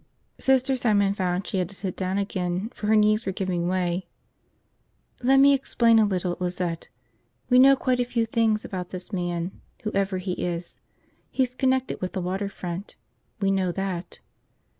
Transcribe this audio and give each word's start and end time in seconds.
Sister 0.39 0.75
Simon 0.75 1.13
found 1.13 1.45
she 1.45 1.59
had 1.59 1.69
to 1.69 1.75
sit 1.75 1.95
down 1.95 2.17
again, 2.17 2.71
for 2.73 2.87
her 2.87 2.95
knees 2.95 3.23
were 3.27 3.31
giving 3.31 3.67
way. 3.67 4.07
"Let 5.21 5.37
me 5.37 5.53
explain 5.53 5.99
a 5.99 6.05
little, 6.07 6.37
Lizette. 6.39 6.87
We 7.51 7.59
know 7.59 7.75
quite 7.75 7.99
a 7.99 8.03
few 8.03 8.25
things 8.25 8.65
about 8.65 8.89
this 8.89 9.13
man, 9.13 9.61
whoever 9.83 10.17
he 10.17 10.31
is. 10.31 10.81
He's 11.29 11.53
connected 11.53 12.01
with 12.01 12.13
the 12.13 12.19
water 12.21 12.49
front, 12.49 12.95
we 13.39 13.51
know 13.51 13.71
that. 13.73 14.17